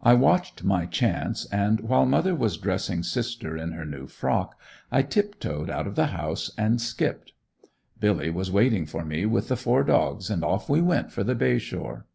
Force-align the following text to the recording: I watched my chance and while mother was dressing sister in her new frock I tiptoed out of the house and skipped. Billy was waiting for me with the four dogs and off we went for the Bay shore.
I 0.00 0.14
watched 0.14 0.62
my 0.62 0.86
chance 0.86 1.44
and 1.46 1.80
while 1.80 2.06
mother 2.06 2.36
was 2.36 2.56
dressing 2.56 3.02
sister 3.02 3.56
in 3.56 3.72
her 3.72 3.84
new 3.84 4.06
frock 4.06 4.56
I 4.92 5.02
tiptoed 5.02 5.70
out 5.70 5.88
of 5.88 5.96
the 5.96 6.06
house 6.14 6.52
and 6.56 6.80
skipped. 6.80 7.32
Billy 7.98 8.30
was 8.30 8.48
waiting 8.48 8.86
for 8.86 9.04
me 9.04 9.26
with 9.26 9.48
the 9.48 9.56
four 9.56 9.82
dogs 9.82 10.30
and 10.30 10.44
off 10.44 10.68
we 10.68 10.80
went 10.80 11.10
for 11.10 11.24
the 11.24 11.34
Bay 11.34 11.58
shore. 11.58 12.06